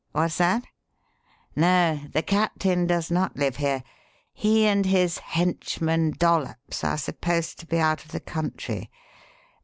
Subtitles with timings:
[0.13, 0.63] What's that?
[1.55, 3.83] No, the 'captain' does not live here.
[4.33, 8.89] He and his henchman, Dollops, are supposed to be out of the country.